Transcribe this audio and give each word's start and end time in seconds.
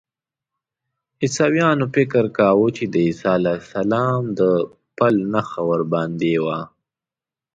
عیسویانو 1.21 1.85
فکر 1.95 2.25
کاوه 2.37 2.67
د 2.93 2.95
عیسی 3.05 3.27
علیه 3.37 3.57
السلام 3.63 4.21
د 4.39 4.41
پل 4.97 5.15
نښه 5.33 5.61
ورباندې 5.69 6.35
وه. 6.45 6.59